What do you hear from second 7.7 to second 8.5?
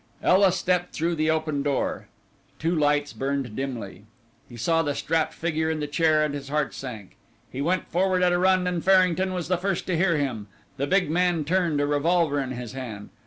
forward at a